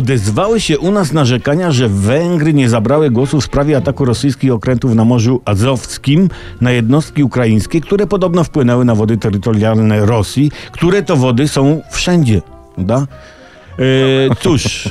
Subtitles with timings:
[0.00, 4.94] Odezwały się u nas narzekania, że Węgry nie zabrały głosu w sprawie ataku rosyjskich okrętów
[4.94, 6.28] na Morzu Azowskim
[6.60, 12.42] na jednostki ukraińskie, które podobno wpłynęły na wody terytorialne Rosji, które to wody są wszędzie.
[12.74, 13.06] Prawda?
[13.80, 14.90] E, cóż, e,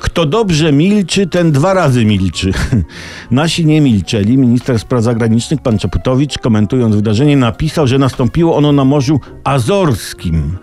[0.00, 2.52] kto dobrze milczy, ten dwa razy milczy.
[3.30, 4.38] Nasi nie milczeli.
[4.38, 10.56] Minister spraw zagranicznych, pan Czaputowicz, komentując wydarzenie, napisał, że nastąpiło ono na Morzu Azorskim.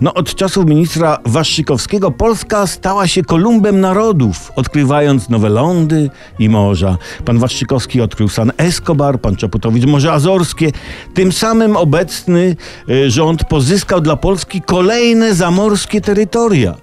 [0.00, 6.98] No, od czasów ministra Waszczykowskiego Polska stała się Kolumbem narodów, odkrywając nowe lądy i morza.
[7.24, 10.72] Pan Waszczykowski odkrył San Escobar, pan Czaputowicz Morze Azorskie.
[11.14, 12.56] Tym samym obecny
[12.88, 16.74] e, rząd pozyskał dla Polski kolejne zamorskie terytoria.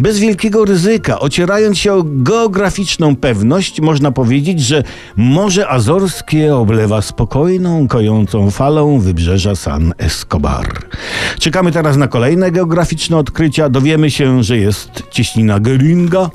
[0.00, 4.82] Bez wielkiego ryzyka, ocierając się o geograficzną pewność, można powiedzieć, że
[5.16, 10.66] Morze Azorskie oblewa spokojną, kojącą falą wybrzeża San Escobar.
[11.38, 13.68] Czekamy teraz na kolejne geograficzne odkrycia.
[13.68, 16.30] Dowiemy się, że jest cieśnina Geringa,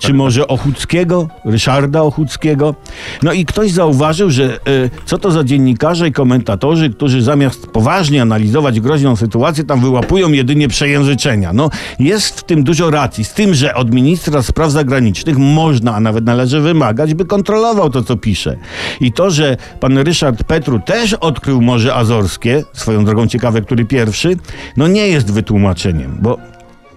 [0.00, 2.74] czy może Ochuckiego, Ryszarda Ochuckiego.
[3.22, 4.58] No i ktoś zauważył, że e,
[5.04, 10.68] co to za dziennikarze i komentatorzy, którzy zamiast poważnie analizować groźną sytuację, tam wyłapują jedynie
[10.68, 11.52] przejęzyczenia.
[11.52, 16.00] No jest w tym dużo racji, z tym, że od ministra spraw zagranicznych można, a
[16.00, 18.56] nawet należy wymagać, by kontrolował to, co pisze.
[19.00, 24.36] I to, że pan Ryszard Petru też odkrył Morze Azorskie, swoją drogą ciekawe, który pierwszy,
[24.76, 26.51] no nie jest wytłumaczeniem, bo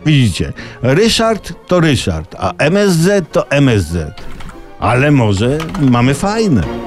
[0.06, 3.96] Widzicie, Ryszard to Ryszard, a MSZ to MSZ.
[4.80, 5.58] Ale może
[5.92, 6.85] mamy fajne.